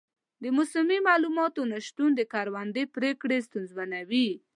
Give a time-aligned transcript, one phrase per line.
[0.43, 4.29] د موسمي معلوماتو نه شتون د کروندې پریکړې ستونزمنوي.